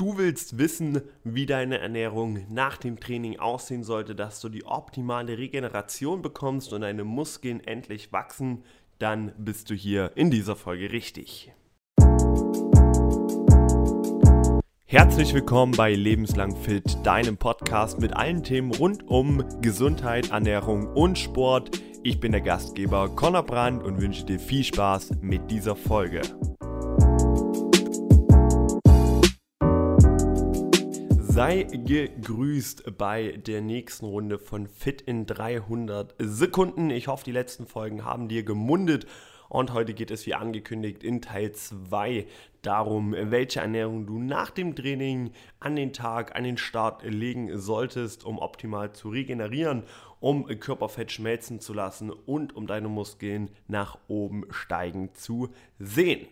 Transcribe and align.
Du 0.00 0.16
willst 0.16 0.56
wissen, 0.56 1.02
wie 1.24 1.44
deine 1.44 1.76
Ernährung 1.76 2.46
nach 2.48 2.78
dem 2.78 2.98
Training 3.00 3.38
aussehen 3.38 3.84
sollte, 3.84 4.14
dass 4.14 4.40
du 4.40 4.48
die 4.48 4.64
optimale 4.64 5.36
Regeneration 5.36 6.22
bekommst 6.22 6.72
und 6.72 6.80
deine 6.80 7.04
Muskeln 7.04 7.60
endlich 7.60 8.10
wachsen, 8.10 8.64
dann 8.98 9.32
bist 9.36 9.68
du 9.68 9.74
hier 9.74 10.12
in 10.14 10.30
dieser 10.30 10.56
Folge 10.56 10.90
richtig. 10.90 11.52
Herzlich 14.86 15.34
willkommen 15.34 15.72
bei 15.76 15.92
Lebenslang 15.92 16.56
Fit, 16.56 16.96
deinem 17.04 17.36
Podcast 17.36 18.00
mit 18.00 18.16
allen 18.16 18.42
Themen 18.42 18.72
rund 18.72 19.06
um 19.06 19.44
Gesundheit, 19.60 20.30
Ernährung 20.30 20.86
und 20.94 21.18
Sport. 21.18 21.78
Ich 22.02 22.20
bin 22.20 22.32
der 22.32 22.40
Gastgeber 22.40 23.10
Conor 23.10 23.42
Brandt 23.42 23.82
und 23.82 24.00
wünsche 24.00 24.24
dir 24.24 24.40
viel 24.40 24.64
Spaß 24.64 25.18
mit 25.20 25.50
dieser 25.50 25.76
Folge. 25.76 26.22
Sei 31.30 31.62
gegrüßt 31.62 32.98
bei 32.98 33.36
der 33.46 33.60
nächsten 33.60 34.04
Runde 34.04 34.40
von 34.40 34.66
Fit 34.66 35.00
in 35.00 35.26
300 35.26 36.16
Sekunden. 36.18 36.90
Ich 36.90 37.06
hoffe, 37.06 37.24
die 37.24 37.30
letzten 37.30 37.66
Folgen 37.66 38.04
haben 38.04 38.26
dir 38.26 38.42
gemundet. 38.42 39.06
Und 39.48 39.72
heute 39.72 39.94
geht 39.94 40.10
es 40.10 40.26
wie 40.26 40.34
angekündigt 40.34 41.04
in 41.04 41.22
Teil 41.22 41.52
2 41.52 42.26
darum, 42.62 43.14
welche 43.16 43.60
Ernährung 43.60 44.06
du 44.06 44.18
nach 44.18 44.50
dem 44.50 44.74
Training 44.74 45.30
an 45.60 45.76
den 45.76 45.92
Tag, 45.92 46.34
an 46.34 46.42
den 46.42 46.56
Start 46.56 47.04
legen 47.04 47.56
solltest, 47.60 48.24
um 48.24 48.40
optimal 48.40 48.92
zu 48.92 49.08
regenerieren, 49.08 49.84
um 50.18 50.46
Körperfett 50.46 51.12
schmelzen 51.12 51.60
zu 51.60 51.72
lassen 51.72 52.10
und 52.10 52.56
um 52.56 52.66
deine 52.66 52.88
Muskeln 52.88 53.50
nach 53.68 53.98
oben 54.08 54.46
steigen 54.50 55.14
zu 55.14 55.50
sehen. 55.78 56.26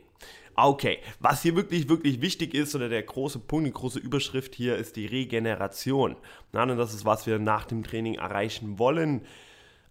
Okay, 0.55 0.99
was 1.21 1.43
hier 1.43 1.55
wirklich, 1.55 1.89
wirklich 1.89 2.21
wichtig 2.21 2.53
ist, 2.53 2.75
oder 2.75 2.89
der 2.89 3.05
große 3.05 3.39
Punkt, 3.39 3.69
die 3.69 3.73
große 3.73 4.01
Überschrift 4.01 4.57
hier 4.57 4.77
ist 4.77 4.97
die 4.97 5.07
Regeneration. 5.07 6.17
Na, 6.53 6.65
und 6.65 6.77
das 6.77 6.95
ist, 6.95 7.05
was 7.05 7.27
wir 7.29 7.39
nach 7.39 7.65
dem 7.65 7.85
Training 7.85 8.17
erreichen 8.17 8.79
wollen. 8.79 9.25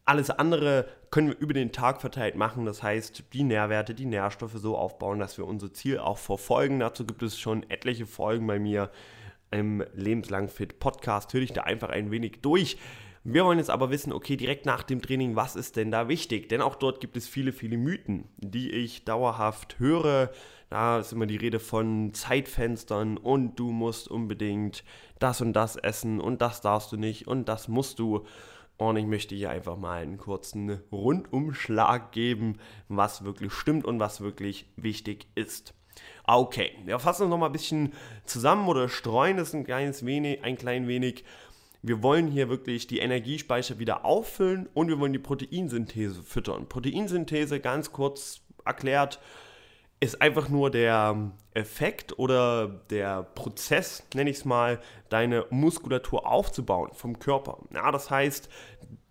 Alles 0.03 0.29
andere 0.29 0.87
können 1.09 1.29
wir 1.29 1.37
über 1.37 1.53
den 1.53 1.71
Tag 1.71 2.02
verteilt 2.02 2.35
machen. 2.35 2.65
Das 2.65 2.83
heißt, 2.83 3.25
die 3.31 3.43
Nährwerte, 3.43 3.93
die 3.93 4.05
Nährstoffe 4.05 4.55
so 4.55 4.77
aufbauen, 4.77 5.19
dass 5.19 5.37
wir 5.37 5.45
unser 5.45 5.73
Ziel 5.73 5.99
auch 5.99 6.17
verfolgen. 6.17 6.80
Dazu 6.80 7.05
gibt 7.05 7.23
es 7.23 7.39
schon 7.39 7.69
etliche 7.69 8.05
Folgen 8.05 8.45
bei 8.45 8.59
mir 8.59 8.91
im 9.52 9.85
Lebenslang 9.93 10.49
Fit 10.49 10.80
Podcast. 10.80 11.33
Hör 11.33 11.39
dich 11.39 11.53
da 11.53 11.61
einfach 11.61 11.89
ein 11.89 12.11
wenig 12.11 12.39
durch. 12.41 12.77
Wir 13.30 13.44
wollen 13.44 13.58
jetzt 13.58 13.70
aber 13.70 13.89
wissen, 13.89 14.14
okay, 14.14 14.38
direkt 14.38 14.66
nach 14.66 14.83
dem 14.83 15.02
Training, 15.02 15.36
was 15.36 15.58
ist 15.58 15.75
denn 15.75 15.92
da 15.92 16.08
wichtig? 16.08 16.47
Denn 16.47 16.61
auch 16.61 16.75
dort 16.75 17.02
gibt 17.02 17.17
es 17.17 17.28
viele, 17.28 17.52
viele 17.52 17.75
Mythen, 17.75 18.30
die 18.38 18.72
ich 18.72 19.03
dauerhaft 19.03 19.80
höre. 19.80 20.31
Da 20.70 21.00
ist 21.00 21.11
immer 21.11 21.25
die 21.25 21.36
Rede 21.36 21.59
von 21.59 22.14
Zeitfenstern 22.14 23.17
und 23.17 23.58
du 23.59 23.73
musst 23.73 24.08
unbedingt 24.08 24.86
das 25.20 25.42
und 25.42 25.52
das 25.52 25.75
essen 25.75 26.22
und 26.22 26.42
das 26.42 26.61
darfst 26.61 26.94
du 26.94 26.95
nicht 26.95 27.28
und 27.28 27.50
das 27.50 27.67
musst 27.67 28.00
du. 28.00 28.25
Und 28.78 28.95
ich 28.95 29.05
möchte 29.05 29.36
hier 29.36 29.50
einfach 29.50 29.75
mal 29.75 30.03
einen 30.03 30.17
kurzen 30.17 30.80
Rundumschlag 30.89 32.14
geben, 32.14 32.59
was 32.88 33.25
wirklich 33.25 33.52
stimmt 33.52 33.83
und 33.83 34.00
was 34.00 34.22
wirklich 34.22 34.72
wichtig 34.78 35.28
ist. 35.36 35.73
Okay, 36.25 36.72
wir 36.86 37.00
fassen 37.00 37.23
uns 37.23 37.31
nochmal 37.31 37.50
ein 37.50 37.53
bisschen 37.53 37.94
zusammen 38.25 38.67
oder 38.67 38.88
streuen 38.88 39.38
das 39.38 39.53
ein 39.53 39.66
kleines 39.66 40.05
wenig, 40.05 40.44
ein 40.44 40.58
klein 40.58 40.88
wenig 40.88 41.23
wir 41.88 42.03
wollen 42.03 42.27
hier 42.27 42.49
wirklich 42.49 42.88
die 42.88 42.99
Energiespeicher 42.99 43.80
wieder 43.80 44.05
auffüllen 44.05 44.67
und 44.73 44.88
wir 44.89 44.99
wollen 44.99 45.13
die 45.13 45.19
Proteinsynthese 45.19 46.23
füttern. 46.23 46.67
Proteinsynthese, 46.67 47.59
ganz 47.59 47.91
kurz 47.91 48.41
erklärt, 48.66 49.19
ist 49.99 50.21
einfach 50.21 50.49
nur 50.49 50.69
der 50.69 51.31
Effekt 51.53 52.19
oder 52.19 52.67
der 52.89 53.23
Prozess, 53.23 54.03
nenne 54.13 54.30
ich 54.30 54.38
es 54.38 54.45
mal, 54.45 54.80
deine 55.09 55.45
Muskulatur 55.49 56.27
aufzubauen 56.27 56.91
vom 56.93 57.17
Körper. 57.17 57.58
Ja, 57.73 57.91
das 57.91 58.11
heißt, 58.11 58.49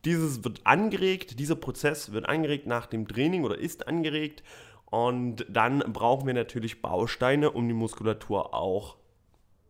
dieses 0.04 0.44
wird 0.44 0.60
angeregt, 0.64 1.40
dieser 1.40 1.56
Prozess 1.56 2.12
wird 2.12 2.28
angeregt 2.28 2.66
nach 2.66 2.86
dem 2.86 3.08
Training 3.08 3.44
oder 3.44 3.58
ist 3.58 3.88
angeregt 3.88 4.44
und 4.84 5.44
dann 5.48 5.80
brauchen 5.80 6.26
wir 6.28 6.34
natürlich 6.34 6.80
Bausteine, 6.80 7.50
um 7.50 7.66
die 7.66 7.74
Muskulatur 7.74 8.54
auch 8.54 8.96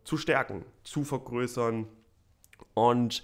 zu 0.05 0.19
stärken, 0.19 0.67
zu 0.84 1.05
vergrößern, 1.05 1.88
und 2.75 3.22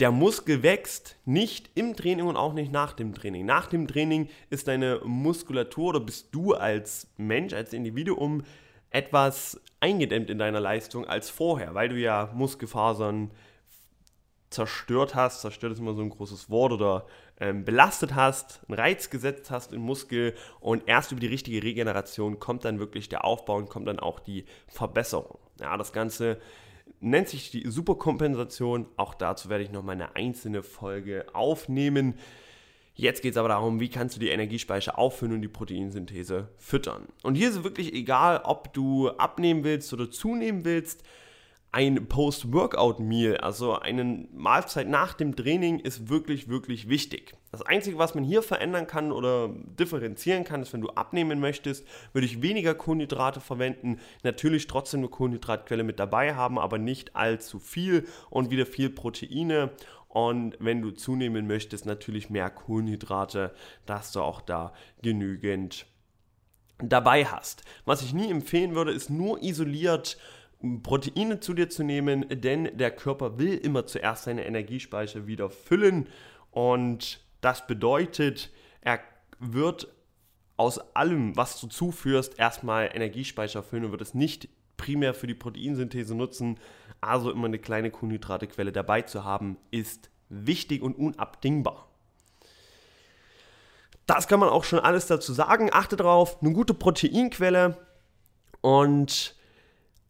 der 0.00 0.10
Muskel 0.10 0.62
wächst 0.62 1.16
nicht 1.24 1.70
im 1.74 1.94
Training 1.94 2.26
und 2.26 2.36
auch 2.36 2.54
nicht 2.54 2.72
nach 2.72 2.92
dem 2.92 3.14
Training. 3.14 3.46
Nach 3.46 3.66
dem 3.66 3.86
Training 3.86 4.28
ist 4.50 4.66
deine 4.66 5.00
Muskulatur 5.04 5.90
oder 5.90 6.00
bist 6.00 6.34
du 6.34 6.54
als 6.54 7.06
Mensch, 7.16 7.52
als 7.52 7.72
Individuum 7.72 8.42
etwas 8.90 9.60
eingedämmt 9.80 10.28
in 10.28 10.38
deiner 10.38 10.60
Leistung 10.60 11.06
als 11.06 11.30
vorher, 11.30 11.74
weil 11.74 11.88
du 11.88 11.96
ja 11.96 12.30
Muskelfasern 12.34 13.30
zerstört 14.50 15.14
hast, 15.14 15.40
zerstört 15.40 15.72
ist 15.72 15.78
immer 15.78 15.94
so 15.94 16.02
ein 16.02 16.10
großes 16.10 16.50
Wort, 16.50 16.72
oder 16.72 17.06
ähm, 17.40 17.64
belastet 17.64 18.14
hast, 18.14 18.60
einen 18.68 18.78
Reiz 18.78 19.08
gesetzt 19.08 19.50
hast 19.50 19.72
im 19.72 19.80
Muskel 19.80 20.34
und 20.60 20.86
erst 20.86 21.12
über 21.12 21.20
die 21.20 21.26
richtige 21.26 21.62
Regeneration 21.62 22.38
kommt 22.38 22.64
dann 22.64 22.78
wirklich 22.78 23.08
der 23.08 23.24
Aufbau 23.24 23.56
und 23.56 23.70
kommt 23.70 23.88
dann 23.88 23.98
auch 23.98 24.20
die 24.20 24.44
Verbesserung. 24.68 25.38
Ja, 25.60 25.76
das 25.76 25.92
Ganze 25.92 26.38
nennt 27.02 27.28
sich 27.28 27.50
die 27.50 27.68
Superkompensation. 27.68 28.86
Auch 28.96 29.14
dazu 29.14 29.48
werde 29.48 29.64
ich 29.64 29.70
noch 29.70 29.82
mal 29.82 29.92
eine 29.92 30.16
einzelne 30.16 30.62
Folge 30.62 31.26
aufnehmen. 31.32 32.14
Jetzt 32.94 33.22
geht 33.22 33.32
es 33.32 33.36
aber 33.36 33.48
darum, 33.48 33.80
wie 33.80 33.88
kannst 33.88 34.16
du 34.16 34.20
die 34.20 34.28
Energiespeicher 34.28 34.98
auffüllen 34.98 35.34
und 35.34 35.42
die 35.42 35.48
Proteinsynthese 35.48 36.48
füttern. 36.58 37.08
Und 37.22 37.34
hier 37.34 37.48
ist 37.48 37.56
es 37.56 37.64
wirklich 37.64 37.92
egal, 37.94 38.42
ob 38.44 38.72
du 38.74 39.08
abnehmen 39.10 39.64
willst 39.64 39.92
oder 39.92 40.10
zunehmen 40.10 40.64
willst 40.64 41.02
ein 41.74 42.06
Post-Workout-Meal, 42.06 43.38
also 43.38 43.78
eine 43.78 44.28
Mahlzeit 44.34 44.88
nach 44.88 45.14
dem 45.14 45.34
Training, 45.34 45.80
ist 45.80 46.10
wirklich, 46.10 46.48
wirklich 46.48 46.90
wichtig. 46.90 47.34
Das 47.50 47.62
Einzige, 47.62 47.96
was 47.96 48.14
man 48.14 48.24
hier 48.24 48.42
verändern 48.42 48.86
kann 48.86 49.10
oder 49.10 49.48
differenzieren 49.48 50.44
kann, 50.44 50.60
ist, 50.60 50.74
wenn 50.74 50.82
du 50.82 50.90
abnehmen 50.90 51.40
möchtest, 51.40 51.86
würde 52.12 52.26
ich 52.26 52.42
weniger 52.42 52.74
Kohlenhydrate 52.74 53.40
verwenden. 53.40 53.98
Natürlich 54.22 54.66
trotzdem 54.66 55.00
eine 55.00 55.08
Kohlenhydratquelle 55.08 55.82
mit 55.82 55.98
dabei 55.98 56.34
haben, 56.34 56.58
aber 56.58 56.76
nicht 56.76 57.16
allzu 57.16 57.58
viel 57.58 58.06
und 58.28 58.50
wieder 58.50 58.66
viel 58.66 58.90
Proteine. 58.90 59.70
Und 60.08 60.56
wenn 60.60 60.82
du 60.82 60.90
zunehmen 60.90 61.46
möchtest, 61.46 61.86
natürlich 61.86 62.28
mehr 62.28 62.50
Kohlenhydrate, 62.50 63.54
dass 63.86 64.12
du 64.12 64.20
auch 64.20 64.42
da 64.42 64.74
genügend 65.00 65.86
dabei 66.78 67.24
hast. 67.24 67.64
Was 67.86 68.02
ich 68.02 68.12
nie 68.12 68.30
empfehlen 68.30 68.74
würde, 68.74 68.92
ist 68.92 69.08
nur 69.08 69.42
isoliert 69.42 70.18
Proteine 70.82 71.40
zu 71.40 71.54
dir 71.54 71.68
zu 71.68 71.82
nehmen, 71.82 72.26
denn 72.28 72.76
der 72.76 72.90
Körper 72.90 73.38
will 73.38 73.54
immer 73.54 73.86
zuerst 73.86 74.24
seine 74.24 74.44
Energiespeicher 74.44 75.26
wieder 75.26 75.50
füllen 75.50 76.08
und 76.50 77.20
das 77.40 77.66
bedeutet, 77.66 78.50
er 78.80 79.00
wird 79.38 79.88
aus 80.56 80.78
allem, 80.94 81.36
was 81.36 81.60
du 81.60 81.66
zuführst, 81.66 82.38
erstmal 82.38 82.90
Energiespeicher 82.94 83.62
füllen 83.62 83.86
und 83.86 83.90
wird 83.90 84.02
es 84.02 84.14
nicht 84.14 84.48
primär 84.76 85.14
für 85.14 85.26
die 85.26 85.34
Proteinsynthese 85.34 86.14
nutzen. 86.14 86.58
Also 87.00 87.30
immer 87.32 87.46
eine 87.46 87.58
kleine 87.58 87.90
Kohlenhydratequelle 87.90 88.70
dabei 88.70 89.02
zu 89.02 89.24
haben, 89.24 89.56
ist 89.70 90.10
wichtig 90.28 90.82
und 90.82 90.94
unabdingbar. 90.94 91.88
Das 94.06 94.28
kann 94.28 94.40
man 94.40 94.48
auch 94.48 94.64
schon 94.64 94.78
alles 94.78 95.06
dazu 95.06 95.32
sagen. 95.32 95.70
Achte 95.72 95.96
darauf, 95.96 96.40
eine 96.42 96.52
gute 96.52 96.74
Proteinquelle 96.74 97.78
und 98.60 99.34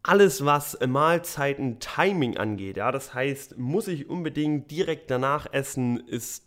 alles, 0.03 0.45
was 0.45 0.79
Mahlzeiten 0.85 1.79
Timing 1.79 2.37
angeht, 2.37 2.77
ja, 2.77 2.91
das 2.91 3.15
heißt, 3.15 3.59
muss 3.59 3.89
ich 3.89 4.09
unbedingt 4.09 4.71
direkt 4.71 5.11
danach 5.11 5.47
essen, 5.53 6.07
ist 6.09 6.45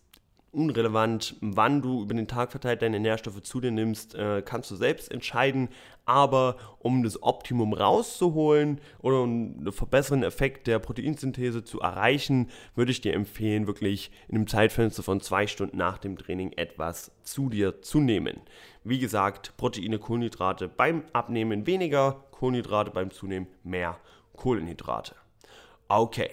unrelevant, 0.55 1.35
wann 1.41 1.81
du 1.81 2.01
über 2.01 2.13
den 2.13 2.27
Tag 2.27 2.51
verteilt 2.51 2.81
deine 2.81 2.99
Nährstoffe 2.99 3.41
zu 3.43 3.61
dir 3.61 3.71
nimmst, 3.71 4.15
äh, 4.15 4.41
kannst 4.43 4.71
du 4.71 4.75
selbst 4.75 5.11
entscheiden. 5.11 5.69
Aber 6.05 6.57
um 6.79 7.03
das 7.03 7.21
Optimum 7.21 7.73
rauszuholen 7.73 8.79
oder 8.99 9.21
um 9.21 9.55
einen 9.59 9.71
verbesserten 9.71 10.23
Effekt 10.23 10.67
der 10.67 10.79
Proteinsynthese 10.79 11.63
zu 11.63 11.79
erreichen, 11.79 12.49
würde 12.75 12.91
ich 12.91 13.01
dir 13.01 13.13
empfehlen, 13.13 13.67
wirklich 13.67 14.11
in 14.27 14.35
einem 14.35 14.47
Zeitfenster 14.47 15.03
von 15.03 15.21
zwei 15.21 15.47
Stunden 15.47 15.77
nach 15.77 15.97
dem 15.97 16.17
Training 16.17 16.51
etwas 16.53 17.11
zu 17.23 17.49
dir 17.49 17.81
zu 17.81 17.99
nehmen. 17.99 18.41
Wie 18.83 18.99
gesagt, 18.99 19.57
Proteine, 19.57 19.99
Kohlenhydrate 19.99 20.67
beim 20.67 21.03
Abnehmen 21.11 21.65
weniger, 21.65 22.23
Kohlenhydrate 22.31 22.91
beim 22.91 23.11
Zunehmen 23.11 23.47
mehr 23.63 23.97
Kohlenhydrate. 24.35 25.15
Okay. 25.87 26.29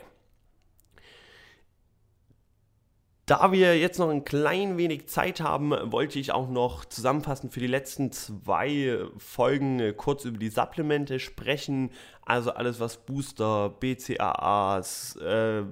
Da 3.27 3.53
wir 3.53 3.79
jetzt 3.79 4.01
noch 4.01 4.09
ein 4.09 4.25
klein 4.25 4.77
wenig 4.79 5.07
Zeit 5.07 5.41
haben, 5.41 5.71
wollte 5.93 6.19
ich 6.19 6.33
auch 6.33 6.49
noch 6.49 6.85
zusammenfassend 6.85 7.53
für 7.53 7.61
die 7.61 7.69
letzten 7.69 8.11
zwei 8.11 8.99
Folgen 9.17 9.79
äh, 9.79 9.93
kurz 9.93 10.25
über 10.25 10.39
die 10.39 10.49
Supplemente 10.49 11.21
sprechen. 11.21 11.91
Also 12.25 12.51
alles, 12.51 12.81
was 12.81 12.97
Booster, 12.97 13.71
BCAAs, 13.79 15.17
äh, 15.17 15.63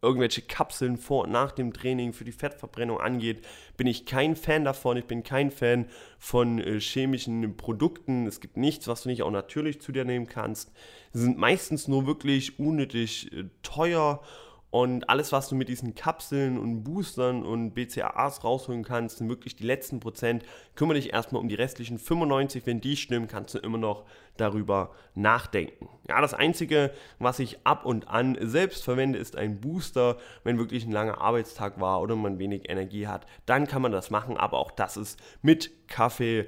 irgendwelche 0.00 0.40
Kapseln 0.42 0.96
vor 0.96 1.24
und 1.24 1.32
nach 1.32 1.52
dem 1.52 1.74
Training 1.74 2.14
für 2.14 2.24
die 2.24 2.32
Fettverbrennung 2.32 3.00
angeht, 3.00 3.44
bin 3.76 3.86
ich 3.86 4.06
kein 4.06 4.34
Fan 4.34 4.64
davon. 4.64 4.96
Ich 4.96 5.04
bin 5.04 5.22
kein 5.22 5.50
Fan 5.50 5.88
von 6.18 6.58
äh, 6.58 6.80
chemischen 6.80 7.54
Produkten. 7.58 8.26
Es 8.26 8.40
gibt 8.40 8.56
nichts, 8.56 8.88
was 8.88 9.02
du 9.02 9.10
nicht 9.10 9.22
auch 9.22 9.30
natürlich 9.30 9.82
zu 9.82 9.92
dir 9.92 10.06
nehmen 10.06 10.26
kannst. 10.26 10.72
Sie 11.12 11.20
sind 11.20 11.36
meistens 11.36 11.86
nur 11.86 12.06
wirklich 12.06 12.58
unnötig 12.58 13.30
äh, 13.32 13.44
teuer 13.62 14.22
und 14.70 15.08
alles, 15.08 15.32
was 15.32 15.48
du 15.48 15.54
mit 15.54 15.68
diesen 15.68 15.94
Kapseln 15.94 16.58
und 16.58 16.84
Boostern 16.84 17.42
und 17.42 17.72
BCAAs 17.72 18.44
rausholen 18.44 18.84
kannst, 18.84 19.16
sind 19.16 19.28
wirklich 19.30 19.56
die 19.56 19.64
letzten 19.64 19.98
Prozent. 19.98 20.44
Kümmere 20.74 20.96
dich 20.96 21.12
erstmal 21.12 21.40
um 21.40 21.48
die 21.48 21.54
restlichen 21.54 21.98
95. 21.98 22.66
Wenn 22.66 22.82
die 22.82 22.96
stimmen, 22.96 23.28
kannst 23.28 23.54
du 23.54 23.58
immer 23.58 23.78
noch 23.78 24.04
darüber 24.36 24.90
nachdenken. 25.14 25.88
Ja, 26.06 26.20
das 26.20 26.34
Einzige, 26.34 26.92
was 27.18 27.38
ich 27.38 27.66
ab 27.66 27.86
und 27.86 28.08
an 28.08 28.36
selbst 28.42 28.84
verwende, 28.84 29.18
ist 29.18 29.36
ein 29.36 29.58
Booster. 29.58 30.18
Wenn 30.44 30.58
wirklich 30.58 30.84
ein 30.84 30.92
langer 30.92 31.18
Arbeitstag 31.18 31.80
war 31.80 32.02
oder 32.02 32.14
man 32.14 32.38
wenig 32.38 32.68
Energie 32.68 33.06
hat, 33.06 33.26
dann 33.46 33.66
kann 33.66 33.80
man 33.80 33.92
das 33.92 34.10
machen. 34.10 34.36
Aber 34.36 34.58
auch 34.58 34.70
das 34.70 34.98
ist 34.98 35.18
mit 35.40 35.88
Kaffee 35.88 36.46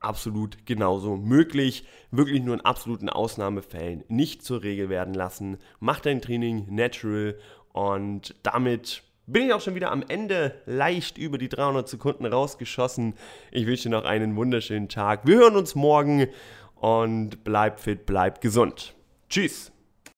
absolut 0.00 0.66
genauso 0.66 1.16
möglich. 1.16 1.86
Wirklich 2.10 2.42
nur 2.42 2.54
in 2.54 2.60
absoluten 2.60 3.08
Ausnahmefällen 3.08 4.04
nicht 4.08 4.42
zur 4.42 4.62
Regel 4.62 4.88
werden 4.88 5.14
lassen. 5.14 5.58
Mach 5.80 6.00
dein 6.00 6.20
Training 6.20 6.66
natural 6.70 7.36
und 7.72 8.34
damit 8.42 9.02
bin 9.26 9.46
ich 9.46 9.52
auch 9.52 9.60
schon 9.60 9.74
wieder 9.74 9.92
am 9.92 10.02
Ende 10.08 10.54
leicht 10.64 11.18
über 11.18 11.38
die 11.38 11.48
300 11.50 11.88
Sekunden 11.88 12.26
rausgeschossen. 12.26 13.14
Ich 13.50 13.66
wünsche 13.66 13.84
dir 13.84 13.96
noch 13.96 14.04
einen 14.04 14.36
wunderschönen 14.36 14.88
Tag. 14.88 15.26
Wir 15.26 15.36
hören 15.36 15.56
uns 15.56 15.74
morgen 15.74 16.28
und 16.76 17.44
bleib 17.44 17.78
fit, 17.80 18.06
bleib 18.06 18.40
gesund. 18.40 18.94
Tschüss. 19.28 19.70